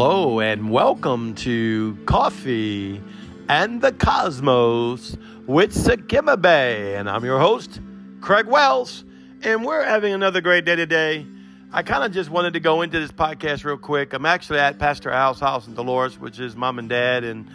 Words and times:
Hello, 0.00 0.38
and 0.38 0.70
welcome 0.70 1.34
to 1.34 1.98
Coffee 2.06 3.02
and 3.48 3.80
the 3.80 3.90
Cosmos 3.90 5.16
with 5.44 5.74
Sakima 5.74 6.40
Bay. 6.40 6.94
And 6.94 7.10
I'm 7.10 7.24
your 7.24 7.40
host, 7.40 7.80
Craig 8.20 8.46
Wells, 8.46 9.04
and 9.42 9.64
we're 9.64 9.82
having 9.82 10.12
another 10.12 10.40
great 10.40 10.64
day 10.64 10.76
today. 10.76 11.26
I 11.72 11.82
kind 11.82 12.04
of 12.04 12.12
just 12.12 12.30
wanted 12.30 12.52
to 12.52 12.60
go 12.60 12.82
into 12.82 13.00
this 13.00 13.10
podcast 13.10 13.64
real 13.64 13.76
quick. 13.76 14.12
I'm 14.12 14.24
actually 14.24 14.60
at 14.60 14.78
Pastor 14.78 15.10
Al's 15.10 15.40
house 15.40 15.66
in 15.66 15.74
Dolores, 15.74 16.16
which 16.16 16.38
is 16.38 16.54
mom 16.54 16.78
and 16.78 16.88
dad, 16.88 17.24
and 17.24 17.50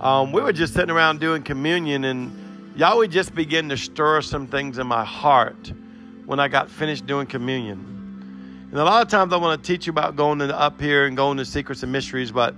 um, 0.00 0.30
we 0.30 0.40
were 0.40 0.52
just 0.52 0.74
sitting 0.74 0.90
around 0.90 1.18
doing 1.18 1.42
communion, 1.42 2.04
and 2.04 2.76
Yahweh 2.76 3.08
just 3.08 3.34
began 3.34 3.68
to 3.70 3.76
stir 3.76 4.20
some 4.20 4.46
things 4.46 4.78
in 4.78 4.86
my 4.86 5.04
heart 5.04 5.72
when 6.26 6.38
I 6.38 6.46
got 6.46 6.70
finished 6.70 7.06
doing 7.06 7.26
communion. 7.26 7.97
And 8.70 8.78
a 8.78 8.84
lot 8.84 9.00
of 9.00 9.08
times 9.08 9.32
I 9.32 9.36
want 9.38 9.62
to 9.62 9.66
teach 9.66 9.86
you 9.86 9.92
about 9.92 10.14
going 10.14 10.42
into 10.42 10.58
up 10.58 10.78
here 10.80 11.06
and 11.06 11.16
going 11.16 11.38
to 11.38 11.44
secrets 11.46 11.82
and 11.82 11.90
mysteries, 11.90 12.30
but 12.30 12.54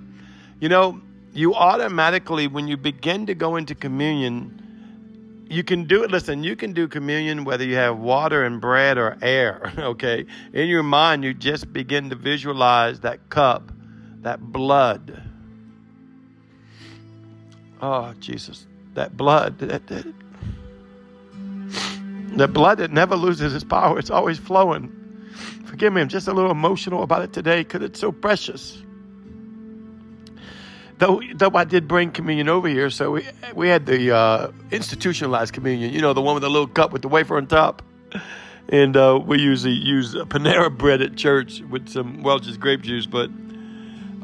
you 0.59 0.68
know, 0.68 1.01
you 1.32 1.55
automatically, 1.55 2.48
when 2.48 2.66
you 2.66 2.77
begin 2.77 3.27
to 3.27 3.34
go 3.34 3.55
into 3.55 3.77
communion, 3.77 5.46
you 5.48 5.62
can 5.62 5.84
do 5.84 6.02
it. 6.02 6.10
Listen, 6.10 6.42
you 6.42 6.56
can 6.56 6.73
do 6.73 6.88
communion 6.88 7.45
whether 7.45 7.65
you 7.65 7.77
have 7.77 7.98
water 7.98 8.45
and 8.45 8.60
bread 8.60 8.98
or 8.98 9.16
air, 9.23 9.73
okay? 9.78 10.27
In 10.52 10.68
your 10.68 10.82
mind, 10.82 11.23
you 11.23 11.32
just 11.32 11.73
begin 11.73 12.10
to 12.10 12.16
visualize 12.16 13.01
that 13.01 13.29
cup, 13.29 13.71
that 14.23 14.40
blood. 14.40 15.23
Oh, 17.80 18.12
Jesus, 18.18 18.66
that 18.95 19.16
blood, 19.16 19.59
that, 19.60 19.87
that, 19.87 20.06
that 22.37 22.49
blood 22.49 22.79
that 22.79 22.90
never 22.90 23.15
loses 23.15 23.54
its 23.54 23.65
power, 23.65 23.99
it's 23.99 24.10
always 24.10 24.38
flowing. 24.38 24.99
Forgive 25.65 25.93
me, 25.93 26.01
I'm 26.01 26.09
just 26.09 26.29
a 26.29 26.33
little 26.33 26.51
emotional 26.51 27.02
about 27.02 27.23
it 27.23 27.33
today 27.33 27.63
because 27.63 27.83
it's 27.83 28.01
so 28.01 28.13
precious. 28.13 28.83
Though, 30.99 31.23
though 31.35 31.52
I 31.55 31.65
did 31.65 31.88
bring 31.88 32.10
communion 32.10 32.51
over 32.51 32.69
here, 32.69 32.91
so 32.91 33.13
we, 33.13 33.27
we 33.55 33.68
had 33.68 33.87
the 33.87 34.15
uh, 34.15 34.51
institutionalized 34.71 35.55
communion, 35.55 35.95
you 35.95 36.02
know, 36.02 36.13
the 36.13 36.21
one 36.21 36.35
with 36.35 36.43
the 36.43 36.51
little 36.51 36.66
cup 36.66 36.93
with 36.93 37.01
the 37.01 37.09
wafer 37.09 37.38
on 37.38 37.46
top. 37.46 37.83
And 38.68 38.96
uh, 38.96 39.18
we 39.24 39.41
usually 39.41 39.73
use 39.74 40.15
Panera 40.15 40.77
bread 40.77 41.01
at 41.01 41.16
church 41.16 41.61
with 41.63 41.88
some 41.88 42.23
Welch's 42.23 42.59
grape 42.59 42.83
juice, 42.83 43.07
but 43.07 43.30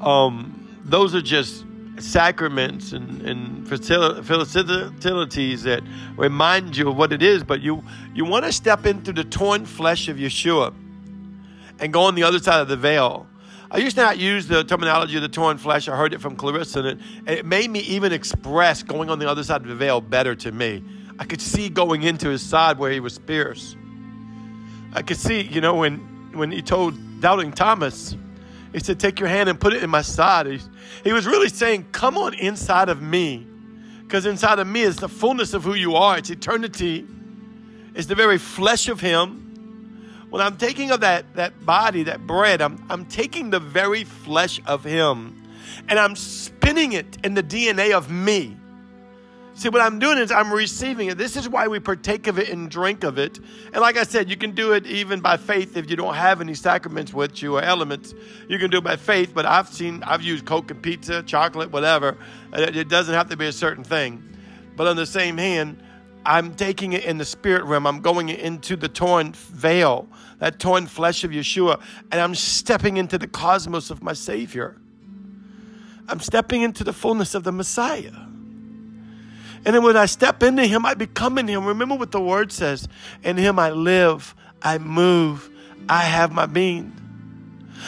um, 0.03 0.81
those 0.85 1.15
are 1.15 1.23
just 1.23 1.65
sacraments 1.99 2.93
and, 2.93 3.23
and 3.23 3.67
facilities 3.67 5.63
that 5.63 5.83
remind 6.17 6.77
you 6.77 6.91
of 6.91 6.97
what 6.97 7.13
it 7.13 7.23
is, 7.23 7.43
but 7.43 7.63
you, 7.63 7.83
you 8.15 8.25
want 8.27 8.45
to 8.45 8.53
step 8.53 8.85
into 8.85 9.15
the 9.15 9.25
torn 9.25 9.65
flesh 9.65 10.09
of 10.09 10.19
Yeshua 10.19 10.75
and 11.79 11.93
go 11.93 12.03
on 12.03 12.15
the 12.15 12.23
other 12.23 12.39
side 12.39 12.61
of 12.61 12.69
the 12.69 12.77
veil. 12.77 13.27
I 13.71 13.79
used 13.79 13.97
to 13.97 14.03
not 14.03 14.19
use 14.19 14.47
the 14.47 14.63
terminology 14.63 15.17
of 15.17 15.23
the 15.23 15.29
torn 15.29 15.59
flesh. 15.59 15.89
I 15.89 15.97
heard 15.97 16.15
it 16.15 16.21
from 16.21 16.37
Clarissa, 16.37 16.81
and 16.81 16.89
it, 17.29 17.39
it 17.39 17.47
made 17.47 17.71
me 17.71 17.81
even 17.81 18.13
express 18.13 18.83
going 18.83 19.11
on 19.11 19.19
the 19.19 19.29
other 19.29 19.43
side 19.43 19.63
of 19.63 19.69
the 19.69 19.75
veil 19.75 20.01
better 20.01 20.35
to 20.37 20.53
me. 20.53 20.85
I 21.19 21.25
could 21.25 21.41
see 21.41 21.69
going 21.69 22.03
into 22.03 22.29
his 22.29 22.43
side 22.43 22.79
where 22.79 22.93
he 22.93 23.01
was 23.01 23.19
pierced. 23.19 23.77
I 24.93 25.03
could 25.03 25.17
see, 25.17 25.43
you 25.43 25.61
know, 25.61 25.75
when 25.75 25.99
when 26.33 26.51
he 26.51 26.63
told 26.63 27.21
doubting 27.21 27.53
Thomas, 27.53 28.17
he 28.73 28.79
said, 28.79 29.01
"Take 29.01 29.19
your 29.19 29.29
hand 29.29 29.49
and 29.49 29.59
put 29.59 29.73
it 29.73 29.83
in 29.83 29.91
my 29.91 30.03
side." 30.03 30.47
He, 30.47 30.61
he 31.03 31.13
was 31.13 31.27
really 31.27 31.49
saying, 31.49 31.87
"Come 31.93 32.17
on 32.17 32.35
inside 32.35 32.89
of 32.89 33.03
me," 33.03 33.47
because 34.03 34.27
inside 34.27 34.59
of 34.59 34.67
me 34.67 34.83
is 34.83 34.97
the 34.97 35.09
fullness 35.09 35.55
of 35.55 35.65
who 35.65 35.75
you 35.75 35.97
are. 35.97 36.19
It's 36.19 36.31
eternity. 36.31 37.05
It's 37.95 38.07
the 38.07 38.15
very 38.15 38.39
flesh 38.39 38.89
of 38.89 39.01
Him 39.01 39.47
when 40.37 40.45
I'm 40.45 40.59
taking 40.59 40.91
of 40.91 41.01
that, 41.01 41.35
that 41.37 41.65
body, 41.65 42.03
that 42.03 42.27
bread, 42.27 42.61
I'm, 42.61 42.85
I'm 42.91 43.07
taking 43.07 43.49
the 43.49 43.59
very 43.59 44.05
flesh 44.05 44.61
of 44.67 44.85
Him 44.85 45.43
and 45.89 45.99
I'm 45.99 46.15
spinning 46.15 46.93
it 46.93 47.17
in 47.25 47.33
the 47.33 47.43
DNA 47.43 47.93
of 47.93 48.11
me. 48.11 48.55
See, 49.55 49.71
what 49.71 49.81
I'm 49.81 49.99
doing 49.99 50.19
is 50.19 50.31
I'm 50.31 50.53
receiving 50.53 51.09
it. 51.09 51.17
This 51.17 51.39
is 51.39 51.49
why 51.49 51.69
we 51.69 51.81
partake 51.81 52.27
of 52.27 52.39
it 52.39 52.51
and 52.51 52.71
drink 52.71 53.03
of 53.03 53.17
it. 53.17 53.39
And 53.73 53.77
like 53.77 53.97
I 53.97 54.03
said, 54.03 54.29
you 54.29 54.37
can 54.37 54.51
do 54.51 54.73
it 54.73 54.85
even 54.85 55.21
by 55.21 55.39
faith 55.39 55.75
if 55.79 55.89
you 55.89 55.97
don't 55.97 56.13
have 56.13 56.43
any 56.43 56.53
sacraments 56.53 57.15
with 57.15 57.41
you 57.41 57.57
or 57.57 57.63
elements. 57.63 58.13
You 58.47 58.59
can 58.59 58.71
do 58.71 58.77
it 58.77 58.85
by 58.85 58.97
faith, 58.97 59.33
but 59.35 59.47
I've 59.47 59.71
seen, 59.71 60.03
I've 60.03 60.21
used 60.21 60.45
Coke 60.45 60.71
and 60.71 60.83
pizza, 60.83 61.23
chocolate, 61.23 61.71
whatever. 61.71 62.19
It 62.53 62.91
doesn't 62.91 63.15
have 63.15 63.31
to 63.31 63.39
be 63.39 63.47
a 63.47 63.53
certain 63.53 63.85
thing. 63.85 64.23
But 64.77 64.87
on 64.87 64.97
the 64.97 65.07
same 65.07 65.39
hand, 65.39 65.83
I'm 66.27 66.55
taking 66.55 66.93
it 66.93 67.05
in 67.05 67.19
the 67.19 67.25
spirit 67.25 67.65
realm. 67.65 67.87
I'm 67.87 68.01
going 68.01 68.29
into 68.29 68.75
the 68.75 68.89
torn 68.89 69.33
veil, 69.33 70.09
that 70.39 70.59
torn 70.59 70.89
flesh 70.89 71.23
of 71.23 71.31
Yeshua, 71.31 71.81
and 72.11 72.21
I'm 72.21 72.35
stepping 72.35 72.97
into 72.97 73.17
the 73.17 73.29
cosmos 73.29 73.91
of 73.91 74.03
my 74.03 74.13
Savior. 74.13 74.77
I'm 76.09 76.19
stepping 76.19 76.63
into 76.63 76.83
the 76.83 76.93
fullness 76.93 77.37
of 77.37 77.45
the 77.45 77.53
Messiah. 77.53 78.13
And 78.13 79.75
then 79.75 79.85
when 79.85 79.97
I 79.97 80.07
step 80.07 80.43
into 80.43 80.67
Him, 80.67 80.85
I 80.85 80.95
become 80.95 81.39
in 81.39 81.47
Him. 81.47 81.65
Remember 81.65 81.95
what 81.95 82.11
the 82.11 82.21
Word 82.21 82.51
says 82.51 82.89
In 83.23 83.37
Him 83.37 83.59
I 83.61 83.71
live, 83.71 84.35
I 84.61 84.79
move, 84.79 85.49
I 85.89 86.03
have 86.03 86.33
my 86.33 86.47
being. 86.47 86.93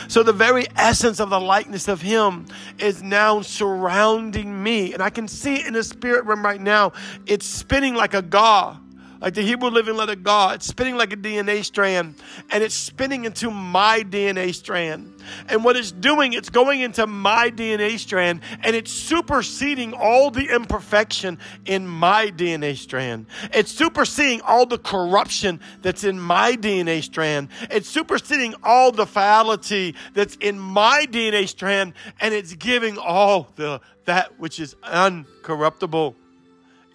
So 0.09 0.23
the 0.23 0.33
very 0.33 0.67
essence 0.77 1.21
of 1.21 1.31
the 1.31 1.41
likeness 1.41 1.89
of 1.89 2.01
Him 2.01 2.47
is 2.79 3.03
now 3.03 3.43
surrounding 3.43 4.63
me. 4.63 4.93
And 4.93 5.03
I 5.03 5.11
can 5.11 5.29
see 5.29 5.57
it 5.57 5.67
in 5.67 5.75
the 5.75 5.85
spirit 5.85 6.25
realm 6.25 6.45
right 6.45 6.61
now. 6.61 6.93
It's 7.27 7.47
spinning 7.47 7.95
like 7.95 8.15
a 8.15 8.23
gauze 8.23 8.77
like 9.21 9.35
the 9.35 9.43
Hebrew 9.43 9.71
living 9.71 9.97
letter 9.97 10.15
God. 10.15 10.57
It's 10.57 10.67
spinning 10.67 10.97
like 10.97 11.13
a 11.13 11.17
DNA 11.17 11.65
strand, 11.65 12.15
and 12.51 12.63
it's 12.63 12.75
spinning 12.75 13.25
into 13.25 13.51
my 13.51 14.01
DNA 14.01 14.55
strand. 14.55 15.15
And 15.49 15.65
what 15.65 15.77
it's 15.77 15.93
doing, 15.93 16.33
it's 16.33 16.51
going 16.51 16.81
into 16.81 17.07
my 17.07 17.51
DNA 17.51 17.99
strand, 17.99 18.41
and 18.63 18.75
it's 18.75 18.91
superseding 18.91 19.95
all 19.95 20.31
the 20.31 20.49
imperfection 20.55 21.39
in 21.67 21.87
my 21.87 22.29
DNA 22.29 22.77
strand. 22.77 23.27
It's 23.53 23.71
superseding 23.71 24.41
all 24.43 24.67
the 24.67 24.79
corruption 24.79 25.61
that's 25.83 26.05
in 26.05 26.19
my 26.19 26.57
DNA 26.57 27.03
strand. 27.03 27.49
It's 27.71 27.89
superseding 27.89 28.55
all 28.63 28.93
the 28.93 29.07
fallacy 29.07 29.95
that's 30.15 30.37
in 30.37 30.59
my 30.59 31.07
DNA 31.07 31.49
strand, 31.49 31.95
and 32.21 32.33
it's 32.35 32.55
giving 32.55 32.99
all 32.99 33.49
the 33.57 33.81
that 34.05 34.39
which 34.41 34.59
is 34.59 34.75
uncorruptible. 34.77 36.15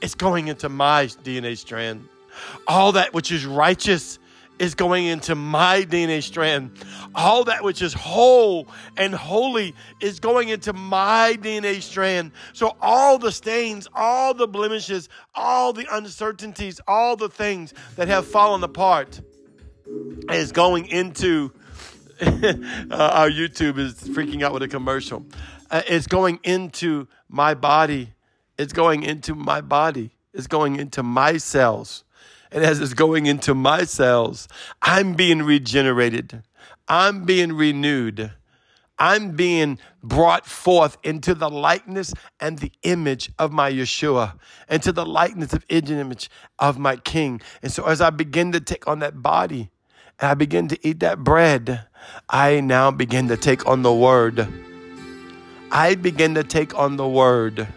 It's 0.01 0.15
going 0.15 0.47
into 0.47 0.67
my 0.67 1.05
DNA 1.05 1.55
strand. 1.57 2.09
All 2.67 2.93
that 2.93 3.13
which 3.13 3.31
is 3.31 3.45
righteous 3.45 4.19
is 4.59 4.75
going 4.75 5.05
into 5.05 5.35
my 5.35 5.81
DNA 5.81 6.21
strand. 6.21 6.71
All 7.15 7.43
that 7.45 7.63
which 7.63 7.81
is 7.81 7.93
whole 7.93 8.67
and 8.97 9.13
holy 9.13 9.75
is 9.99 10.19
going 10.19 10.49
into 10.49 10.73
my 10.73 11.37
DNA 11.39 11.81
strand. 11.81 12.31
So 12.53 12.75
all 12.81 13.17
the 13.17 13.31
stains, 13.31 13.87
all 13.93 14.33
the 14.33 14.47
blemishes, 14.47 15.09
all 15.33 15.73
the 15.73 15.87
uncertainties, 15.91 16.79
all 16.87 17.15
the 17.15 17.29
things 17.29 17.73
that 17.95 18.07
have 18.07 18.27
fallen 18.27 18.63
apart 18.63 19.21
is 20.31 20.51
going 20.51 20.85
into 20.87 21.51
uh, 22.21 22.27
our 22.91 23.29
YouTube 23.29 23.77
is 23.77 23.95
freaking 23.95 24.43
out 24.43 24.53
with 24.53 24.63
a 24.63 24.67
commercial. 24.67 25.25
Uh, 25.69 25.81
it's 25.87 26.07
going 26.07 26.39
into 26.43 27.07
my 27.27 27.53
body. 27.53 28.13
It's 28.57 28.71
going 28.71 29.03
into 29.03 29.33
my 29.33 29.61
body. 29.61 30.15
It's 30.33 30.47
going 30.47 30.77
into 30.77 31.03
my 31.03 31.37
cells. 31.37 32.03
And 32.53 32.63
as 32.63 32.79
it's 32.79 32.93
going 32.93 33.25
into 33.25 33.55
my 33.55 33.83
cells, 33.83 34.47
I'm 34.81 35.15
being 35.15 35.41
regenerated. 35.41 36.43
I'm 36.87 37.25
being 37.25 37.53
renewed. 37.53 38.31
I'm 38.99 39.31
being 39.31 39.79
brought 40.03 40.45
forth 40.45 40.97
into 41.03 41.33
the 41.33 41.49
likeness 41.49 42.13
and 42.39 42.59
the 42.59 42.71
image 42.83 43.31
of 43.39 43.51
my 43.51 43.71
Yeshua, 43.71 44.37
into 44.69 44.91
the 44.91 45.05
likeness 45.05 45.51
of 45.53 45.65
image 45.67 46.29
of 46.59 46.77
my 46.77 46.97
King. 46.97 47.41
And 47.63 47.71
so 47.71 47.85
as 47.85 48.01
I 48.01 48.11
begin 48.11 48.51
to 48.51 48.59
take 48.59 48.87
on 48.87 48.99
that 48.99 49.21
body 49.23 49.71
and 50.19 50.29
I 50.29 50.35
begin 50.35 50.67
to 50.67 50.87
eat 50.87 50.99
that 50.99 51.23
bread, 51.23 51.87
I 52.29 52.59
now 52.59 52.91
begin 52.91 53.29
to 53.29 53.37
take 53.37 53.67
on 53.67 53.81
the 53.81 53.93
word. 53.93 54.47
I 55.71 55.95
begin 55.95 56.35
to 56.35 56.43
take 56.43 56.77
on 56.77 56.97
the 56.97 57.07
word. 57.07 57.67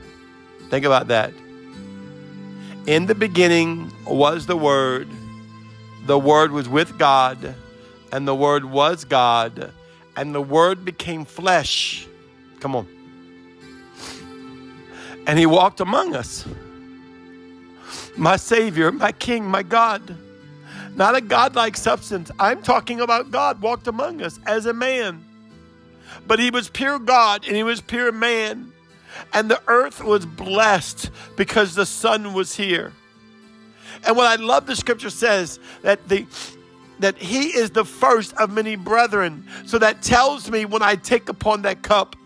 Think 0.68 0.84
about 0.84 1.08
that. 1.08 1.32
In 2.86 3.06
the 3.06 3.16
beginning 3.16 3.90
was 4.06 4.46
the 4.46 4.56
Word, 4.56 5.08
the 6.04 6.16
Word 6.16 6.52
was 6.52 6.68
with 6.68 6.96
God, 6.96 7.56
and 8.12 8.28
the 8.28 8.34
Word 8.34 8.64
was 8.64 9.04
God, 9.04 9.72
and 10.16 10.32
the 10.32 10.40
Word 10.40 10.84
became 10.84 11.24
flesh. 11.24 12.06
Come 12.60 12.76
on. 12.76 12.86
And 15.26 15.36
He 15.36 15.46
walked 15.46 15.80
among 15.80 16.14
us. 16.14 16.46
My 18.16 18.36
Savior, 18.36 18.92
my 18.92 19.10
King, 19.10 19.46
my 19.46 19.64
God. 19.64 20.16
Not 20.94 21.16
a 21.16 21.20
God-like 21.20 21.76
substance. 21.76 22.30
I'm 22.38 22.62
talking 22.62 23.00
about 23.00 23.32
God 23.32 23.60
walked 23.60 23.88
among 23.88 24.22
us 24.22 24.38
as 24.46 24.64
a 24.64 24.72
man. 24.72 25.24
But 26.24 26.38
He 26.38 26.50
was 26.50 26.70
pure 26.70 27.00
God 27.00 27.44
and 27.48 27.56
He 27.56 27.64
was 27.64 27.80
pure 27.80 28.12
man 28.12 28.72
and 29.32 29.50
the 29.50 29.60
earth 29.66 30.02
was 30.02 30.26
blessed 30.26 31.10
because 31.36 31.74
the 31.74 31.86
Son 31.86 32.34
was 32.34 32.54
here. 32.54 32.92
And 34.06 34.16
what 34.16 34.26
I 34.26 34.42
love 34.42 34.66
the 34.66 34.76
scripture 34.76 35.10
says 35.10 35.58
that 35.82 36.08
the 36.08 36.26
that 36.98 37.18
he 37.18 37.48
is 37.48 37.70
the 37.70 37.84
first 37.84 38.32
of 38.34 38.50
many 38.50 38.74
brethren. 38.74 39.46
So 39.66 39.78
that 39.78 40.00
tells 40.00 40.50
me 40.50 40.64
when 40.64 40.82
I 40.82 40.94
take 40.94 41.28
upon 41.28 41.62
that 41.62 41.82
cup 41.82 42.16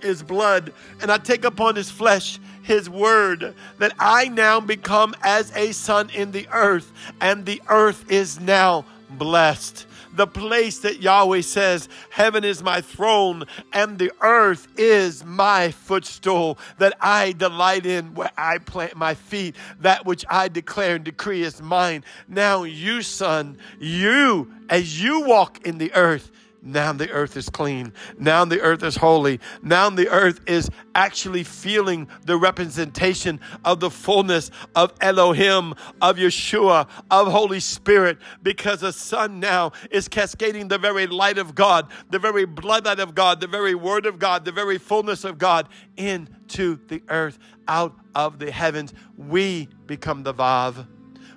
his 0.00 0.22
blood, 0.22 0.72
and 1.00 1.10
I 1.10 1.18
take 1.18 1.44
upon 1.44 1.76
his 1.76 1.90
flesh 1.90 2.38
his 2.62 2.88
word, 2.88 3.54
that 3.78 3.92
I 3.98 4.28
now 4.28 4.60
become 4.60 5.14
as 5.22 5.54
a 5.56 5.72
son 5.72 6.10
in 6.10 6.32
the 6.32 6.46
earth, 6.52 6.92
and 7.20 7.46
the 7.46 7.62
earth 7.68 8.10
is 8.10 8.38
now 8.38 8.84
blessed. 9.10 9.86
The 10.18 10.26
place 10.26 10.80
that 10.80 11.00
Yahweh 11.00 11.42
says, 11.42 11.88
Heaven 12.10 12.42
is 12.42 12.60
my 12.60 12.80
throne, 12.80 13.44
and 13.72 14.00
the 14.00 14.10
earth 14.20 14.66
is 14.76 15.24
my 15.24 15.70
footstool, 15.70 16.58
that 16.78 16.94
I 17.00 17.30
delight 17.30 17.86
in 17.86 18.14
where 18.14 18.32
I 18.36 18.58
plant 18.58 18.96
my 18.96 19.14
feet, 19.14 19.54
that 19.78 20.06
which 20.06 20.24
I 20.28 20.48
declare 20.48 20.96
and 20.96 21.04
decree 21.04 21.42
is 21.44 21.62
mine. 21.62 22.02
Now, 22.26 22.64
you, 22.64 23.00
son, 23.00 23.58
you, 23.78 24.52
as 24.68 25.00
you 25.00 25.20
walk 25.20 25.64
in 25.64 25.78
the 25.78 25.94
earth, 25.94 26.32
now 26.60 26.92
the 26.92 27.10
earth 27.10 27.36
is 27.36 27.48
clean. 27.48 27.92
Now 28.18 28.44
the 28.44 28.60
earth 28.60 28.82
is 28.82 28.96
holy. 28.96 29.40
Now 29.62 29.90
the 29.90 30.08
earth 30.08 30.40
is 30.46 30.68
actually 30.94 31.44
feeling 31.44 32.08
the 32.24 32.36
representation 32.36 33.40
of 33.64 33.80
the 33.80 33.90
fullness 33.90 34.50
of 34.74 34.92
Elohim, 35.00 35.74
of 36.02 36.16
Yeshua, 36.16 36.88
of 37.10 37.30
Holy 37.30 37.60
Spirit, 37.60 38.18
because 38.42 38.80
the 38.80 38.92
sun 38.92 39.38
now 39.38 39.72
is 39.90 40.08
cascading 40.08 40.68
the 40.68 40.78
very 40.78 41.06
light 41.06 41.38
of 41.38 41.54
God, 41.54 41.90
the 42.10 42.18
very 42.18 42.44
bloodlight 42.44 42.98
of 42.98 43.14
God, 43.14 43.40
the 43.40 43.46
very 43.46 43.74
word 43.74 44.04
of 44.06 44.18
God, 44.18 44.44
the 44.44 44.52
very 44.52 44.78
fullness 44.78 45.24
of 45.24 45.38
God 45.38 45.68
into 45.96 46.78
the 46.88 47.02
earth, 47.08 47.38
out 47.68 47.94
of 48.14 48.38
the 48.38 48.50
heavens. 48.50 48.92
We 49.16 49.68
become 49.86 50.24
the 50.24 50.34
Vav. 50.34 50.86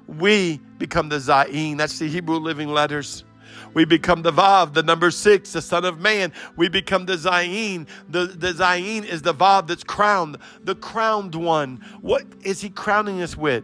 We 0.08 0.60
become 0.78 1.10
the 1.10 1.18
Zayin. 1.18 1.78
That's 1.78 2.00
the 2.00 2.08
Hebrew 2.08 2.38
living 2.38 2.70
letters. 2.70 3.24
We 3.74 3.86
become 3.86 4.22
the 4.22 4.32
Vav, 4.32 4.74
the 4.74 4.84
number 4.84 5.12
six, 5.12 5.54
the 5.54 5.62
Son 5.62 5.86
of 5.86 6.00
Man. 6.00 6.34
We 6.58 6.68
become 6.68 7.06
the 7.06 7.14
Zayin. 7.16 7.88
The, 8.10 8.26
the 8.26 8.52
Zayin 8.52 9.06
is 9.06 9.22
the 9.22 9.34
Vav 9.34 9.68
that's 9.68 9.84
crowned, 9.84 10.38
the 10.64 10.76
crowned 10.76 11.36
one. 11.36 11.84
What 12.02 12.26
is 12.44 12.62
he 12.62 12.70
crowning 12.70 13.22
us 13.22 13.38
with? 13.38 13.64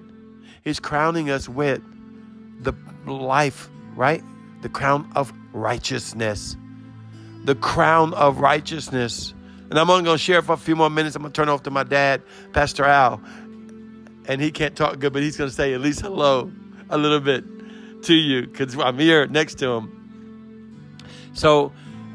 He's 0.64 0.80
crowning 0.80 1.30
us 1.30 1.50
with 1.50 1.82
the 2.64 2.74
life, 3.06 3.70
right? 3.96 4.24
The 4.62 4.70
crown 4.70 5.12
of 5.16 5.34
righteousness. 5.54 6.56
The 7.44 7.56
crown 7.56 8.14
of 8.14 8.40
righteousness. 8.40 9.34
And 9.70 9.78
I'm 9.78 9.90
only 9.90 10.06
going 10.06 10.18
to 10.18 10.24
share 10.24 10.42
for 10.42 10.54
a 10.54 10.58
few 10.58 10.76
more 10.76 10.90
minutes. 10.90 11.16
I'm 11.16 11.22
going 11.22 11.34
to 11.34 11.36
turn 11.36 11.50
off 11.50 11.64
to 11.64 11.72
my 11.72 11.84
dad, 11.84 12.22
Pastor 12.54 12.86
Al. 12.86 13.22
And 14.28 14.42
he 14.42 14.52
can't 14.52 14.76
talk 14.76 15.00
good, 15.00 15.14
but 15.14 15.22
he's 15.22 15.38
going 15.38 15.50
to 15.50 15.56
say 15.56 15.74
at 15.74 15.82
least 15.82 16.02
hello 16.02 16.52
a 16.90 16.98
little 16.98 17.20
bit 17.20 17.44
to 18.04 18.14
you 18.14 18.48
because 18.48 18.78
I'm 18.78 18.98
here 19.00 19.28
next 19.28 19.56
to 19.60 19.68
him. 19.70 19.97
So 21.34 21.72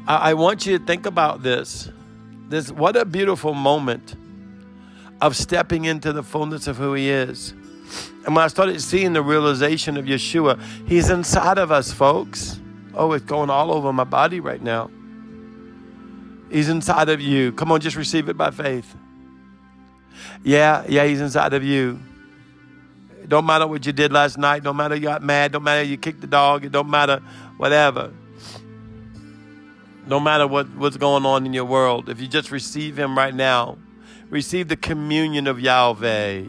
I, 0.07 0.33
want 0.33 0.65
you 0.65 0.77
to 0.77 0.85
think 0.85 1.05
about 1.05 1.43
this. 1.43 1.89
This 2.49 2.71
what 2.71 2.97
a 2.97 3.05
beautiful 3.05 3.53
moment 3.53 4.15
of 5.21 5.35
stepping 5.35 5.85
into 5.85 6.11
the 6.11 6.23
fullness 6.23 6.67
of 6.67 6.77
who 6.77 6.93
he 6.93 7.09
is. 7.09 7.51
And 8.25 8.35
when 8.35 8.43
I 8.43 8.47
started 8.47 8.81
seeing 8.81 9.13
the 9.13 9.21
realization 9.21 9.97
of 9.97 10.05
Yeshua, 10.05 10.61
he's 10.87 11.09
inside 11.09 11.57
of 11.57 11.71
us, 11.71 11.91
folks. 11.91 12.59
Oh, 12.93 13.13
it's 13.13 13.25
going 13.25 13.49
all 13.49 13.71
over 13.71 13.93
my 13.93 14.03
body 14.03 14.39
right 14.39 14.61
now. 14.61 14.91
He's 16.51 16.69
inside 16.69 17.09
of 17.09 17.21
you. 17.21 17.51
Come 17.53 17.71
on, 17.71 17.79
just 17.79 17.95
receive 17.95 18.29
it 18.29 18.37
by 18.37 18.51
faith. 18.51 18.95
Yeah, 20.43 20.83
yeah, 20.87 21.05
he's 21.05 21.21
inside 21.21 21.53
of 21.53 21.63
you. 21.63 21.99
Don't 23.27 23.45
matter 23.45 23.65
what 23.65 23.85
you 23.85 23.93
did 23.93 24.11
last 24.11 24.37
night. 24.37 24.63
Don't 24.63 24.75
matter 24.75 24.95
you 24.95 25.01
got 25.01 25.23
mad. 25.23 25.53
Don't 25.53 25.63
matter 25.63 25.83
you 25.83 25.97
kicked 25.97 26.21
the 26.21 26.27
dog. 26.27 26.65
It 26.65 26.71
don't 26.71 26.89
matter 26.89 27.21
whatever 27.57 28.11
no 30.05 30.19
matter 30.19 30.47
what, 30.47 30.69
what's 30.75 30.97
going 30.97 31.25
on 31.25 31.45
in 31.45 31.53
your 31.53 31.65
world, 31.65 32.09
if 32.09 32.19
you 32.19 32.27
just 32.27 32.51
receive 32.51 32.97
Him 32.97 33.17
right 33.17 33.33
now, 33.33 33.77
receive 34.29 34.67
the 34.67 34.77
communion 34.77 35.47
of 35.47 35.59
Yahweh. 35.59 36.43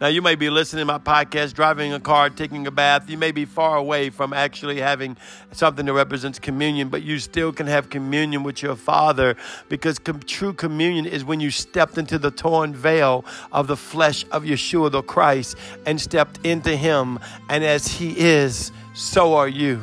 Now, 0.00 0.06
you 0.06 0.22
may 0.22 0.36
be 0.36 0.48
listening 0.48 0.82
to 0.82 0.84
my 0.84 0.98
podcast, 0.98 1.54
driving 1.54 1.92
a 1.92 1.98
car, 1.98 2.30
taking 2.30 2.68
a 2.68 2.70
bath. 2.70 3.10
You 3.10 3.18
may 3.18 3.32
be 3.32 3.44
far 3.44 3.76
away 3.76 4.10
from 4.10 4.32
actually 4.32 4.80
having 4.80 5.16
something 5.50 5.86
that 5.86 5.92
represents 5.92 6.38
communion, 6.38 6.88
but 6.88 7.02
you 7.02 7.18
still 7.18 7.52
can 7.52 7.66
have 7.66 7.90
communion 7.90 8.44
with 8.44 8.62
your 8.62 8.76
Father 8.76 9.36
because 9.68 9.98
com- 9.98 10.20
true 10.20 10.52
communion 10.52 11.04
is 11.04 11.24
when 11.24 11.40
you 11.40 11.50
stepped 11.50 11.98
into 11.98 12.16
the 12.16 12.30
torn 12.30 12.76
veil 12.76 13.24
of 13.50 13.66
the 13.66 13.76
flesh 13.76 14.24
of 14.30 14.44
Yeshua 14.44 14.92
the 14.92 15.02
Christ 15.02 15.56
and 15.84 16.00
stepped 16.00 16.46
into 16.46 16.76
Him. 16.76 17.18
And 17.48 17.64
as 17.64 17.88
He 17.88 18.16
is, 18.16 18.70
so 18.94 19.34
are 19.34 19.48
you. 19.48 19.82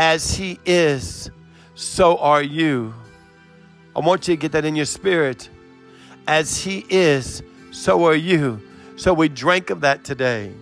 As 0.00 0.34
He 0.34 0.58
is, 0.64 1.30
so 1.74 2.16
are 2.16 2.42
you. 2.42 2.94
I 3.94 4.00
want 4.00 4.26
you 4.26 4.34
to 4.34 4.40
get 4.40 4.52
that 4.52 4.64
in 4.64 4.74
your 4.74 4.86
spirit. 4.86 5.50
As 6.26 6.56
He 6.56 6.86
is, 6.88 7.42
so 7.70 8.06
are 8.06 8.14
you. 8.14 8.62
So 8.96 9.12
we 9.12 9.28
drank 9.28 9.68
of 9.68 9.82
that 9.82 10.02
today. 10.02 10.54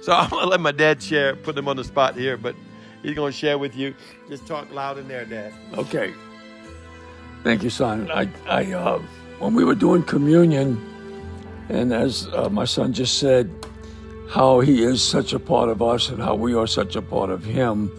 So 0.00 0.12
I'm 0.14 0.30
going 0.30 0.42
to 0.42 0.48
let 0.48 0.60
my 0.60 0.72
dad 0.72 1.02
share, 1.02 1.36
put 1.36 1.58
him 1.58 1.68
on 1.68 1.76
the 1.76 1.84
spot 1.84 2.16
here, 2.16 2.38
but 2.38 2.56
he's 3.02 3.14
going 3.14 3.30
to 3.30 3.38
share 3.38 3.58
with 3.58 3.76
you. 3.76 3.94
Just 4.30 4.46
talk 4.46 4.72
loud 4.72 4.96
in 4.96 5.06
there, 5.06 5.26
Dad. 5.26 5.52
Okay. 5.74 6.14
Thank 7.44 7.62
you, 7.62 7.68
son. 7.68 8.10
I, 8.10 8.26
I, 8.46 8.72
uh, 8.72 9.00
when 9.38 9.52
we 9.52 9.64
were 9.64 9.74
doing 9.74 10.02
communion, 10.02 10.82
and 11.68 11.92
as 11.92 12.26
uh, 12.28 12.48
my 12.48 12.64
son 12.64 12.94
just 12.94 13.18
said, 13.18 13.50
how 14.30 14.60
he 14.60 14.82
is 14.82 15.02
such 15.02 15.34
a 15.34 15.38
part 15.38 15.68
of 15.68 15.82
us 15.82 16.08
and 16.08 16.22
how 16.22 16.34
we 16.34 16.54
are 16.54 16.66
such 16.66 16.96
a 16.96 17.02
part 17.02 17.28
of 17.28 17.44
him. 17.44 17.92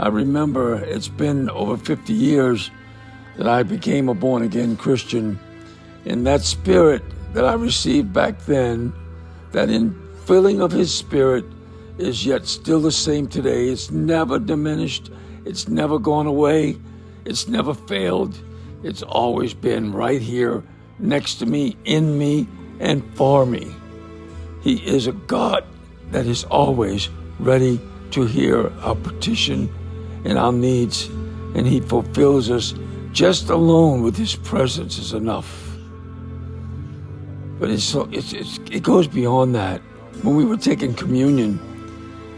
I 0.00 0.08
remember 0.08 0.76
it's 0.76 1.08
been 1.08 1.50
over 1.50 1.76
50 1.76 2.14
years 2.14 2.70
that 3.36 3.46
I 3.46 3.62
became 3.62 4.08
a 4.08 4.14
born 4.14 4.42
again 4.42 4.78
Christian. 4.78 5.38
In 6.06 6.24
that 6.24 6.40
spirit 6.40 7.02
that 7.34 7.44
I 7.44 7.52
received 7.52 8.10
back 8.10 8.38
then, 8.46 8.94
that 9.52 9.68
in 9.68 9.94
filling 10.24 10.62
of 10.62 10.72
His 10.72 10.90
Spirit 10.90 11.44
is 11.98 12.24
yet 12.24 12.46
still 12.46 12.80
the 12.80 12.90
same 12.90 13.26
today. 13.26 13.68
It's 13.68 13.90
never 13.90 14.38
diminished, 14.38 15.10
it's 15.44 15.68
never 15.68 15.98
gone 15.98 16.26
away, 16.26 16.78
it's 17.26 17.46
never 17.46 17.74
failed. 17.74 18.40
It's 18.82 19.02
always 19.02 19.52
been 19.52 19.92
right 19.92 20.22
here 20.22 20.62
next 20.98 21.34
to 21.40 21.46
me, 21.46 21.76
in 21.84 22.16
me, 22.16 22.48
and 22.78 23.04
for 23.18 23.44
me. 23.44 23.70
He 24.62 24.76
is 24.76 25.06
a 25.06 25.12
God 25.12 25.66
that 26.10 26.26
is 26.26 26.44
always 26.44 27.10
ready 27.38 27.78
to 28.12 28.24
hear 28.24 28.72
our 28.80 28.96
petition 28.96 29.70
and 30.24 30.38
our 30.38 30.52
needs, 30.52 31.06
and 31.54 31.66
He 31.66 31.80
fulfills 31.80 32.50
us 32.50 32.74
just 33.12 33.50
alone 33.50 34.02
with 34.02 34.16
His 34.16 34.36
presence 34.36 34.98
is 34.98 35.12
enough. 35.12 35.70
But 37.58 37.70
it's, 37.70 37.94
it's, 37.94 38.32
it's, 38.32 38.58
it 38.70 38.82
goes 38.82 39.06
beyond 39.06 39.54
that. 39.54 39.80
When 40.22 40.36
we 40.36 40.44
were 40.44 40.56
taking 40.56 40.94
communion, 40.94 41.58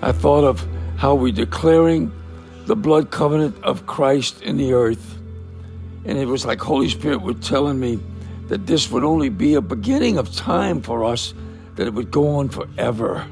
I 0.02 0.12
thought 0.12 0.44
of 0.44 0.66
how 0.96 1.14
we're 1.14 1.32
declaring 1.32 2.12
the 2.66 2.76
blood 2.76 3.10
covenant 3.10 3.62
of 3.62 3.86
Christ 3.86 4.42
in 4.42 4.56
the 4.56 4.72
earth. 4.72 5.18
And 6.04 6.18
it 6.18 6.26
was 6.26 6.44
like 6.44 6.60
Holy 6.60 6.88
Spirit 6.88 7.22
was 7.22 7.36
telling 7.40 7.78
me 7.78 7.98
that 8.48 8.66
this 8.66 8.90
would 8.90 9.04
only 9.04 9.28
be 9.28 9.54
a 9.54 9.60
beginning 9.60 10.18
of 10.18 10.34
time 10.34 10.82
for 10.82 11.04
us, 11.04 11.34
that 11.76 11.86
it 11.86 11.94
would 11.94 12.10
go 12.10 12.36
on 12.36 12.48
forever. 12.48 13.26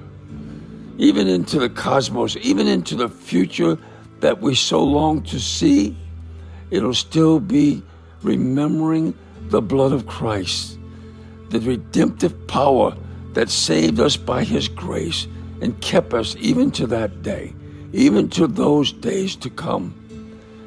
Even 0.99 1.27
into 1.27 1.59
the 1.59 1.69
cosmos, 1.69 2.37
even 2.37 2.69
into 2.69 2.95
the 2.95 3.09
future 3.09 3.79
that 4.21 4.41
we 4.41 4.55
so 4.55 4.83
long 4.83 5.23
to 5.25 5.41
see, 5.41 5.97
it'll 6.71 6.95
still 6.95 7.41
be 7.41 7.83
remembering 8.23 9.17
the 9.49 9.63
blood 9.63 9.93
of 9.93 10.07
Christ, 10.07 10.79
the 11.49 11.61
redemptive 11.61 12.47
power 12.47 12.97
that 13.33 13.49
saved 13.49 13.99
us 13.99 14.17
by 14.17 14.45
His 14.45 14.69
grace 14.69 15.27
and 15.61 15.81
kept 15.81 16.15
us 16.15 16.37
even 16.37 16.71
to 16.73 16.87
that 16.89 17.23
day, 17.23 17.55
even 17.93 18.29
to 18.31 18.47
those 18.47 18.93
days 18.93 19.37
to 19.37 19.51
come. 19.51 19.95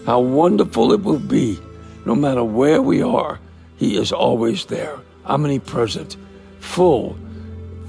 How 0.06 0.20
wonderful 0.20 0.92
it 0.92 1.04
will 1.04 1.20
be, 1.20 1.60
no 2.06 2.16
matter 2.16 2.44
where 2.44 2.82
we 2.82 3.02
are, 3.02 3.40
He 3.78 3.98
is 3.98 4.12
always 4.12 4.66
there, 4.66 5.00
omnipresent, 5.26 6.18
full, 6.60 7.18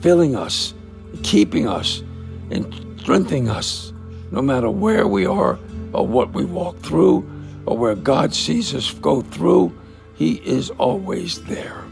filling 0.00 0.36
us, 0.36 0.74
keeping 1.22 1.66
us, 1.66 2.02
and 2.50 3.00
strengthening 3.00 3.48
us 3.48 3.93
no 4.34 4.42
matter 4.42 4.68
where 4.68 5.06
we 5.06 5.24
are 5.24 5.60
or 5.92 6.04
what 6.04 6.32
we 6.32 6.44
walk 6.44 6.76
through 6.80 7.24
or 7.66 7.78
where 7.78 7.94
God 7.94 8.34
sees 8.34 8.74
us 8.74 8.92
go 8.94 9.22
through, 9.22 9.72
He 10.16 10.34
is 10.44 10.70
always 10.70 11.40
there. 11.44 11.84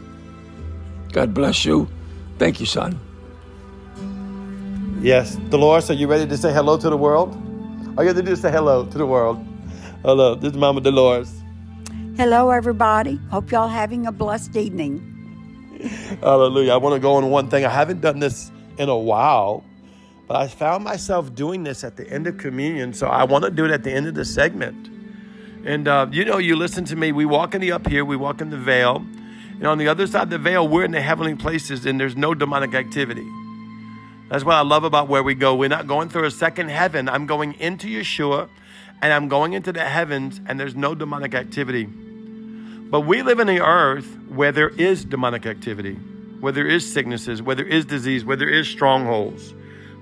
God 1.13 1.33
bless 1.33 1.65
you. 1.65 1.89
Thank 2.39 2.59
you, 2.59 2.67
son. 2.67 2.99
Yes. 5.01 5.37
Dolores, 5.51 5.89
are 5.91 5.95
you 5.95 6.09
ready 6.09 6.27
to 6.27 6.37
say 6.37 6.53
hello 6.53 6.77
to 6.79 6.91
the 6.91 6.97
world? 6.97 7.31
All 7.97 8.03
you 8.03 8.09
have 8.09 8.17
to 8.17 8.23
do 8.23 8.33
is 8.33 8.41
say 8.41 8.51
hello 8.51 8.87
to 8.87 8.99
the 8.99 9.07
world. 9.07 9.39
Hello, 10.03 10.35
this 10.35 10.51
is 10.51 10.59
Mama 10.59 10.81
Dolores. 10.81 11.33
Hello, 12.17 12.51
everybody. 12.51 13.21
Hope 13.31 13.53
y'all 13.53 13.69
having 13.69 14.07
a 14.09 14.13
blessed 14.13 14.57
evening. 14.57 14.99
Hallelujah. 16.21 16.73
I 16.73 16.77
want 16.77 16.95
to 16.95 17.01
go 17.01 17.15
on 17.15 17.31
one 17.31 17.49
thing. 17.49 17.65
I 17.65 17.69
haven't 17.69 18.01
done 18.01 18.19
this 18.19 18.51
in 18.79 18.89
a 18.89 18.97
while, 18.97 19.65
but 20.33 20.41
I 20.41 20.49
found 20.49 20.83
myself 20.83 21.35
doing 21.35 21.63
this 21.63 21.85
at 21.85 21.99
the 21.99 22.09
end 22.09 22.27
of 22.27 22.39
communion, 22.39 22.95
so 22.95 23.07
I 23.07 23.25
want 23.25 23.45
to 23.45 23.51
do 23.51 23.67
it 23.67 23.71
at 23.71 23.83
the 23.85 23.93
end 23.93 24.07
of 24.07 24.15
the 24.15 24.25
segment. 24.25 24.89
And 25.67 25.87
uh, 25.87 26.07
you 26.11 26.25
know, 26.25 26.39
you 26.39 26.57
listen 26.57 26.87
to 26.87 26.97
me. 26.97 27.13
We 27.13 27.27
walk 27.27 27.55
in 27.55 27.61
the 27.61 27.73
up 27.73 27.87
here, 27.87 28.03
we 28.03 28.17
walk 28.17 28.41
in 28.41 28.49
the 28.49 28.57
veil. 28.57 29.05
And 29.59 29.67
on 29.67 29.77
the 29.77 29.89
other 29.89 30.07
side 30.07 30.23
of 30.23 30.31
the 30.31 30.39
veil, 30.39 30.67
we're 30.67 30.85
in 30.85 30.91
the 30.91 31.03
heavenly 31.03 31.35
places 31.35 31.85
and 31.85 32.01
there's 32.01 32.17
no 32.17 32.33
demonic 32.33 32.73
activity. 32.73 33.27
That's 34.31 34.43
what 34.43 34.55
I 34.55 34.63
love 34.63 34.85
about 34.85 35.07
where 35.07 35.23
we 35.23 35.35
go. 35.35 35.55
We're 35.55 35.69
not 35.69 35.87
going 35.87 36.09
through 36.09 36.25
a 36.25 36.31
second 36.31 36.71
heaven. 36.71 37.11
I'm 37.11 37.27
going 37.27 37.53
into 37.61 37.87
Yeshua 37.89 38.49
and 39.03 39.13
I'm 39.13 39.29
going 39.29 39.53
into 39.53 39.71
the 39.71 39.85
heavens 39.85 40.41
and 40.47 40.59
there's 40.59 40.75
no 40.75 40.95
demonic 40.95 41.35
activity. 41.35 41.85
But 41.85 43.03
we 43.03 43.23
live 43.23 43.39
in 43.39 43.49
the 43.49 43.61
earth 43.61 44.17
where 44.31 44.51
there 44.51 44.71
is 44.71 45.05
demonic 45.05 45.45
activity, 45.45 45.97
where 46.41 46.53
there 46.53 46.67
is 46.67 46.91
sicknesses, 46.91 47.43
where 47.43 47.55
there 47.55 47.69
is 47.69 47.85
disease, 47.85 48.25
where 48.25 48.39
there 48.39 48.49
is 48.49 48.67
strongholds, 48.67 49.53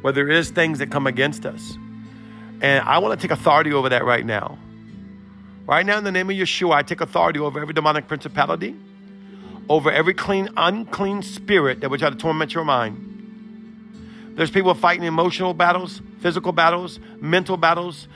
where 0.00 0.12
there 0.12 0.28
is 0.28 0.50
things 0.50 0.78
that 0.78 0.90
come 0.90 1.06
against 1.06 1.46
us. 1.46 1.76
And 2.60 2.84
I 2.84 2.98
want 2.98 3.18
to 3.18 3.26
take 3.26 3.30
authority 3.30 3.72
over 3.72 3.88
that 3.90 4.04
right 4.04 4.24
now. 4.24 4.58
Right 5.66 5.86
now, 5.86 5.98
in 5.98 6.04
the 6.04 6.12
name 6.12 6.28
of 6.28 6.36
Yeshua, 6.36 6.74
I 6.74 6.82
take 6.82 7.00
authority 7.00 7.38
over 7.38 7.60
every 7.60 7.74
demonic 7.74 8.08
principality, 8.08 8.74
over 9.68 9.90
every 9.90 10.14
clean, 10.14 10.48
unclean 10.56 11.22
spirit 11.22 11.80
that 11.80 11.90
would 11.90 12.00
try 12.00 12.10
to 12.10 12.16
torment 12.16 12.54
your 12.54 12.64
mind. 12.64 13.06
There's 14.34 14.50
people 14.50 14.74
fighting 14.74 15.04
emotional 15.04 15.54
battles, 15.54 16.02
physical 16.20 16.52
battles, 16.52 16.98
mental 17.20 17.56
battles, 17.56 18.08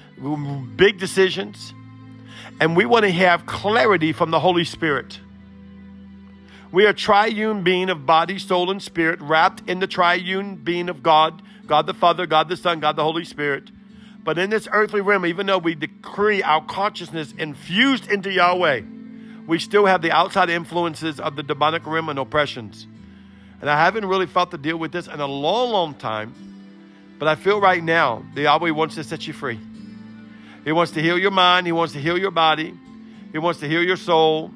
big 0.76 0.99
decisions. 0.99 1.75
And 2.61 2.76
we 2.76 2.87
want 2.87 3.05
to 3.05 3.12
have 3.12 3.47
clarity 3.47 4.12
from 4.12 4.31
the 4.31 4.41
Holy 4.41 4.64
Spirit. 4.64 5.19
We 6.73 6.87
are 6.87 6.93
triune 6.93 7.62
being 7.62 7.88
of 7.88 8.05
body, 8.05 8.38
soul, 8.38 8.71
and 8.71 8.83
spirit, 8.83 9.21
wrapped 9.21 9.69
in 9.69 9.79
the 9.79 9.87
triune 9.87 10.57
being 10.57 10.88
of 10.88 11.03
God, 11.03 11.41
God 11.66 11.87
the 11.87 11.94
Father, 11.94 12.26
God 12.26 12.49
the 12.49 12.56
Son, 12.56 12.80
God 12.80 12.97
the 12.97 13.02
Holy 13.02 13.25
Spirit. 13.25 13.71
But 14.23 14.38
in 14.38 14.50
this 14.50 14.68
earthly 14.73 15.00
realm, 15.00 15.26
even 15.26 15.47
though 15.47 15.59
we 15.59 15.75
decree 15.75 16.42
our 16.42 16.64
consciousness 16.64 17.33
infused 17.37 18.11
into 18.11 18.33
Yahweh, 18.33 18.80
we 19.47 19.59
still 19.59 19.85
have 19.85 20.00
the 20.00 20.12
outside 20.12 20.49
influences 20.49 21.21
of 21.21 21.37
the 21.37 21.42
demonic 21.42 21.87
realm 21.87 22.09
and 22.09 22.18
oppressions. 22.18 22.87
And 23.61 23.68
I 23.68 23.85
haven't 23.85 24.06
really 24.06 24.26
felt 24.26 24.50
to 24.52 24.59
deal 24.59 24.78
with 24.78 24.92
this 24.92 25.06
in 25.06 25.21
a 25.21 25.26
long, 25.26 25.71
long 25.71 25.94
time. 25.94 26.35
But 27.18 27.28
I 27.28 27.35
feel 27.35 27.61
right 27.61 27.83
now 27.83 28.25
the 28.35 28.42
Yahweh 28.42 28.71
wants 28.71 28.94
to 28.97 29.04
set 29.04 29.26
you 29.26 29.33
free. 29.33 29.61
He 30.64 30.73
wants 30.73 30.92
to 30.92 31.02
heal 31.02 31.18
your 31.18 31.30
mind. 31.30 31.66
He 31.66 31.73
wants 31.73 31.92
to 31.92 32.00
heal 32.00 32.18
your 32.18 32.30
body. 32.30 32.75
He 33.33 33.38
wants 33.38 33.61
to 33.61 33.68
heal 33.68 33.83
your 33.83 33.97
soul. 33.97 34.50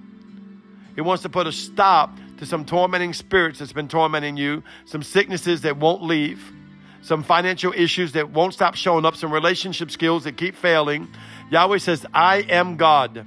He 0.94 1.02
wants 1.02 1.22
to 1.22 1.28
put 1.28 1.46
a 1.46 1.52
stop 1.52 2.16
to 2.38 2.46
some 2.46 2.64
tormenting 2.64 3.12
spirits 3.12 3.58
that's 3.58 3.72
been 3.72 3.88
tormenting 3.88 4.36
you, 4.36 4.62
some 4.86 5.02
sicknesses 5.02 5.62
that 5.62 5.76
won't 5.76 6.02
leave, 6.02 6.52
some 7.02 7.22
financial 7.22 7.72
issues 7.72 8.12
that 8.12 8.30
won't 8.30 8.54
stop 8.54 8.74
showing 8.74 9.04
up, 9.04 9.16
some 9.16 9.32
relationship 9.32 9.90
skills 9.90 10.24
that 10.24 10.36
keep 10.36 10.54
failing. 10.54 11.08
Yahweh 11.50 11.78
says, 11.78 12.04
I 12.12 12.38
am 12.38 12.76
God. 12.76 13.24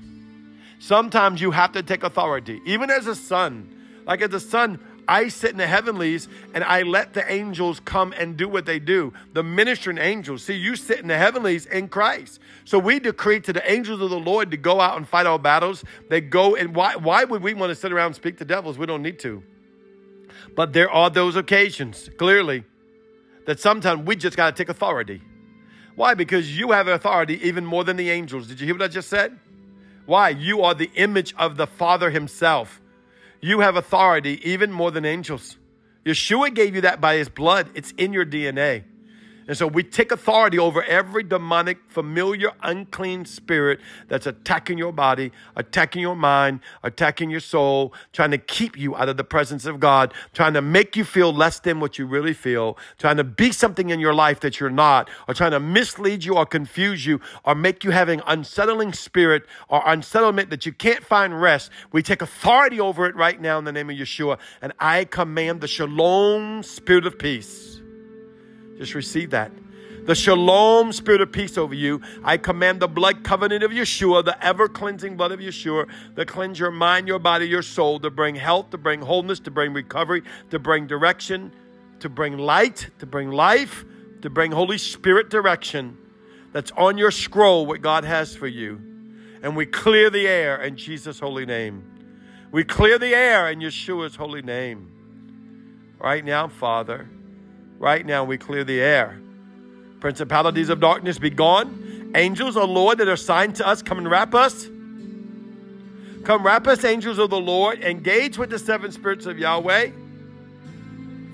Sometimes 0.80 1.42
you 1.42 1.52
have 1.52 1.74
to 1.74 1.84
take 1.84 2.04
authority, 2.04 2.62
even 2.66 2.90
as 2.90 3.08
a 3.08 3.16
son. 3.16 3.70
Like 4.06 4.22
as 4.22 4.34
a 4.34 4.40
son, 4.40 4.80
I 5.08 5.28
sit 5.28 5.52
in 5.52 5.58
the 5.58 5.68
heavenlies 5.68 6.28
and 6.54 6.64
I 6.64 6.84
let 6.84 7.14
the 7.14 7.30
angels 7.32 7.80
come 7.80 8.14
and 8.14 8.38
do 8.38 8.48
what 8.48 8.66
they 8.66 8.80
do. 8.80 9.14
The 9.34 9.44
ministering 9.44 9.98
angels. 9.98 10.44
See, 10.44 10.56
you 10.56 10.76
sit 10.76 11.00
in 11.00 11.08
the 11.08 11.18
heavenlies 11.18 11.66
in 11.66 11.88
Christ. 11.90 12.40
So 12.66 12.80
we 12.80 13.00
decree 13.00 13.42
to 13.42 13.54
the 13.54 13.72
angels 13.72 14.02
of 14.02 14.10
the 14.10 14.20
Lord 14.20 14.52
to 14.52 14.58
go 14.58 14.80
out 14.80 14.98
and 14.98 15.08
fight 15.08 15.26
our 15.26 15.40
battles. 15.40 15.84
They 16.10 16.22
go 16.22 16.56
and 16.56 16.76
why 16.76 16.96
why 16.96 17.24
would 17.24 17.42
we 17.42 17.54
want 17.54 17.72
to 17.72 17.76
sit 17.76 17.92
around 17.92 18.08
and 18.08 18.16
speak 18.16 18.38
to 18.38 18.46
devils? 18.46 18.78
We 18.78 18.86
don't 18.86 19.02
need 19.02 19.20
to. 19.20 19.44
But 20.56 20.74
there 20.74 20.90
are 20.90 21.10
those 21.10 21.36
occasions, 21.36 22.10
clearly, 22.18 22.64
that 23.46 23.60
sometimes 23.60 24.06
we 24.06 24.16
just 24.16 24.38
got 24.38 24.56
to 24.56 24.64
take 24.64 24.70
authority. 24.70 25.22
Why? 25.96 26.14
Because 26.14 26.58
you 26.58 26.72
have 26.72 26.88
authority 26.88 27.40
even 27.48 27.66
more 27.66 27.84
than 27.84 27.98
the 27.98 28.10
angels. 28.10 28.48
Did 28.48 28.60
you 28.60 28.66
hear 28.66 28.76
what 28.76 28.84
I 28.84 28.88
just 28.88 29.10
said? 29.10 29.38
Why? 30.06 30.30
You 30.30 30.62
are 30.62 30.74
the 30.74 30.90
image 30.96 31.34
of 31.38 31.58
the 31.58 31.68
Father 31.68 32.10
Himself. 32.10 32.82
You 33.42 33.60
have 33.62 33.76
authority 33.76 34.40
even 34.44 34.72
more 34.72 34.92
than 34.92 35.06
angels. 35.06 35.58
Yeshua 36.06 36.54
gave 36.54 36.76
you 36.76 36.82
that 36.82 37.00
by 37.02 37.16
his 37.16 37.30
blood. 37.30 37.70
It's 37.76 37.92
in 37.92 38.14
your 38.14 38.26
DNA. 38.26 38.84
And 39.48 39.58
so 39.58 39.68
we 39.68 39.84
take 39.84 40.12
authority 40.12 40.60
over 40.60 40.84
every 40.84 41.24
demonic, 41.24 41.80
familiar, 41.88 42.52
unclean 42.62 43.26
spirit 43.26 43.80
that's 44.08 44.28
attacking 44.28 44.78
your 44.78 44.92
body, 44.92 45.32
attacking 45.56 46.02
your 46.02 46.16
mind, 46.16 46.60
attacking 46.84 47.30
your 47.30 47.40
soul, 47.40 47.94
trying 48.14 48.32
to 48.32 48.38
keep 48.38 48.78
you 48.78 48.96
out 48.96 49.10
of 49.10 49.18
the 49.18 49.24
presence 49.24 49.66
of 49.66 49.80
God, 49.80 50.14
trying 50.34 50.54
to 50.54 50.62
make 50.62 50.96
you 50.96 51.04
feel 51.04 51.34
less 51.34 51.60
than 51.60 51.80
what 51.80 51.98
you 51.98 52.06
really 52.06 52.34
feel, 52.34 52.78
trying 52.98 53.18
to 53.18 53.24
be 53.24 53.52
something 53.52 53.90
in 53.90 54.00
your 54.00 54.14
life 54.14 54.40
that 54.42 54.60
you're 54.60 54.70
not, 54.70 55.10
or 55.28 55.34
trying 55.34 55.52
to 55.52 55.60
mislead 55.60 56.24
you 56.24 56.36
or 56.36 56.46
confuse 56.46 57.06
you 57.06 57.20
or 57.44 57.56
make 57.56 57.84
you 57.84 57.92
having 57.92 58.22
unsettling 58.28 58.94
spirit 58.94 59.44
or 59.70 59.82
unsettlement 59.86 60.50
that 60.52 60.66
you 60.66 60.72
can't 60.72 61.04
find 61.04 61.42
rest. 61.42 61.72
We 61.92 62.04
take 62.04 62.22
authority 62.22 62.80
over 62.80 63.06
it 63.06 63.16
right 63.16 63.40
now 63.42 63.58
in 63.58 63.66
the 63.66 63.72
name 63.72 63.90
of 63.90 63.96
Yeshua. 63.96 64.38
And 64.62 64.72
I 64.80 65.06
command 65.06 65.62
the 65.62 65.68
shalom 65.68 66.64
spirit 66.64 67.06
of 67.06 67.18
peace 67.18 67.81
just 68.82 68.96
receive 68.96 69.30
that. 69.30 69.52
The 70.06 70.16
shalom 70.16 70.92
spirit 70.92 71.22
of 71.22 71.32
peace 71.32 71.56
over 71.56 71.76
you. 71.76 72.02
I 72.24 72.38
command 72.38 72.80
the 72.80 72.88
blood 72.88 73.24
covenant 73.24 73.62
of 73.62 73.70
Yeshua, 73.70 74.26
the 74.26 74.44
ever 74.44 74.68
cleansing 74.68 75.18
blood 75.18 75.32
of 75.32 75.40
Yeshua, 75.40 75.88
to 76.16 76.26
cleanse 76.26 76.58
your 76.58 76.72
mind, 76.72 77.08
your 77.08 77.20
body, 77.20 77.48
your 77.48 77.62
soul, 77.62 78.00
to 78.00 78.10
bring 78.10 78.34
health, 78.34 78.72
to 78.72 78.80
bring 78.80 79.00
wholeness, 79.02 79.40
to 79.42 79.52
bring 79.52 79.72
recovery, 79.72 80.24
to 80.50 80.58
bring 80.58 80.88
direction, 80.88 81.54
to 82.00 82.10
bring 82.10 82.40
light, 82.40 82.90
to 82.98 83.06
bring 83.06 83.30
life, 83.30 83.86
to 84.24 84.32
bring 84.32 84.52
Holy 84.52 84.80
Spirit 84.80 85.30
direction 85.30 85.96
that's 86.54 86.72
on 86.72 86.98
your 86.98 87.12
scroll, 87.12 87.68
what 87.68 87.84
God 87.84 88.04
has 88.04 88.36
for 88.36 88.48
you. 88.48 88.82
And 89.44 89.56
we 89.56 89.68
clear 89.68 90.10
the 90.10 90.28
air 90.28 90.60
in 90.60 90.76
Jesus' 90.76 91.20
holy 91.20 91.46
name. 91.46 91.84
We 92.52 92.64
clear 92.64 92.98
the 92.98 93.14
air 93.14 93.52
in 93.52 93.60
Yeshua's 93.60 94.16
holy 94.16 94.42
name. 94.42 94.92
Right 96.00 96.26
now, 96.26 96.48
Father. 96.48 97.08
Right 97.82 98.06
now, 98.06 98.24
we 98.24 98.38
clear 98.38 98.64
the 98.64 98.80
air. 98.80 99.20
Principalities 100.02 100.70
of 100.70 100.80
darkness 100.80 101.18
be 101.18 101.32
gone. 101.32 102.12
Angels, 102.14 102.56
O 102.56 102.64
Lord, 102.66 103.00
that 103.00 103.08
are 103.08 103.14
assigned 103.14 103.56
to 103.56 103.68
us, 103.68 103.82
come 103.82 103.98
and 103.98 104.08
wrap 104.08 104.36
us. 104.36 104.68
Come 106.24 106.46
wrap 106.46 106.68
us, 106.68 106.86
angels 106.86 107.18
of 107.18 107.32
the 107.32 107.40
Lord. 107.40 107.80
Engage 107.84 108.38
with 108.38 108.52
the 108.52 108.60
seven 108.60 108.92
spirits 108.92 109.26
of 109.26 109.40
Yahweh. 109.40 109.90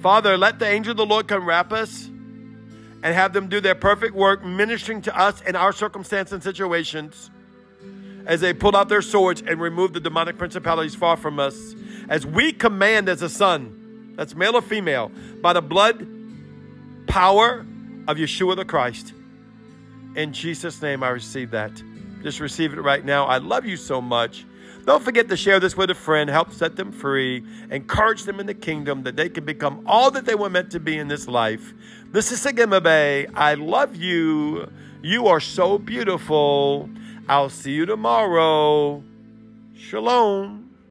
Father, 0.02 0.38
let 0.38 0.58
the 0.58 0.66
angel 0.66 0.92
of 0.92 0.98
the 0.98 1.06
Lord 1.06 1.28
come 1.28 1.46
wrap 1.46 1.74
us 1.74 2.06
and 2.06 3.04
have 3.04 3.34
them 3.34 3.50
do 3.50 3.60
their 3.60 3.76
perfect 3.76 4.16
work, 4.16 4.46
ministering 4.46 5.02
to 5.02 5.20
us 5.20 5.42
in 5.42 5.58
our 5.58 5.74
circumstances 5.74 6.32
and 6.32 6.42
situations 6.42 7.30
as 8.26 8.40
they 8.40 8.54
pull 8.54 8.78
out 8.78 8.88
their 8.88 9.02
swords 9.02 9.44
and 9.46 9.60
remove 9.60 9.92
the 9.92 10.00
demonic 10.00 10.38
principalities 10.38 10.96
far 10.96 11.18
from 11.18 11.42
us. 11.42 11.76
As 12.08 12.26
we 12.26 12.54
command 12.54 13.10
as 13.10 13.22
a 13.22 13.28
son, 13.28 14.14
that's 14.16 14.34
male 14.34 14.56
or 14.56 14.62
female, 14.62 15.12
by 15.42 15.52
the 15.52 15.62
blood 15.62 16.17
power 17.18 17.66
of 18.08 18.18
Yeshua 18.18 18.56
the 18.56 18.64
Christ. 18.64 19.12
In 20.16 20.34
Jesus' 20.34 20.80
name, 20.84 21.02
I 21.02 21.10
receive 21.10 21.50
that. 21.50 21.72
Just 22.22 22.40
receive 22.40 22.74
it 22.74 22.80
right 22.80 23.04
now. 23.04 23.26
I 23.26 23.40
love 23.40 23.66
you 23.66 23.76
so 23.76 24.00
much. 24.00 24.46
Don't 24.86 25.04
forget 25.04 25.28
to 25.30 25.36
share 25.36 25.60
this 25.60 25.76
with 25.76 25.90
a 25.90 25.96
friend, 25.96 26.30
help 26.30 26.54
set 26.54 26.76
them 26.76 26.92
free, 26.92 27.44
encourage 27.72 28.26
them 28.26 28.40
in 28.40 28.46
the 28.46 28.54
kingdom 28.54 29.02
that 29.02 29.16
they 29.16 29.30
can 29.30 29.46
become 29.46 29.82
all 29.88 30.12
that 30.12 30.26
they 30.26 30.36
were 30.36 30.52
meant 30.52 30.70
to 30.74 30.80
be 30.80 30.96
in 31.00 31.08
this 31.08 31.28
life. 31.28 31.74
This 32.12 32.32
is 32.32 32.44
Bay. 32.84 33.26
I 33.34 33.56
love 33.56 33.96
you. 33.96 34.72
You 35.02 35.26
are 35.26 35.40
so 35.40 35.80
beautiful. 35.80 36.88
I'll 37.28 37.50
see 37.50 37.72
you 37.72 37.88
tomorrow. 37.88 39.04
Shalom. 39.76 40.67